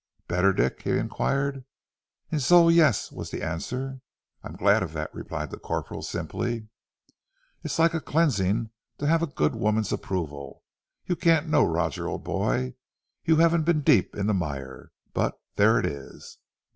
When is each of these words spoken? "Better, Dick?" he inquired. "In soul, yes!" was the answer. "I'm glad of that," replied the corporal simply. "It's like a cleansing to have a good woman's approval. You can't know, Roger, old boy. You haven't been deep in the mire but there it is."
"Better, 0.27 0.51
Dick?" 0.51 0.81
he 0.81 0.97
inquired. 0.97 1.63
"In 2.31 2.39
soul, 2.39 2.71
yes!" 2.71 3.11
was 3.11 3.29
the 3.29 3.43
answer. 3.43 4.01
"I'm 4.43 4.55
glad 4.55 4.81
of 4.81 4.93
that," 4.93 5.13
replied 5.13 5.51
the 5.51 5.59
corporal 5.59 6.01
simply. 6.01 6.69
"It's 7.63 7.77
like 7.77 7.93
a 7.93 8.01
cleansing 8.01 8.71
to 8.97 9.05
have 9.05 9.21
a 9.21 9.27
good 9.27 9.53
woman's 9.53 9.91
approval. 9.91 10.63
You 11.05 11.15
can't 11.15 11.49
know, 11.49 11.63
Roger, 11.63 12.07
old 12.07 12.23
boy. 12.23 12.73
You 13.25 13.35
haven't 13.35 13.61
been 13.65 13.81
deep 13.81 14.15
in 14.15 14.25
the 14.25 14.33
mire 14.33 14.91
but 15.13 15.39
there 15.55 15.79
it 15.79 15.85
is." 15.85 16.39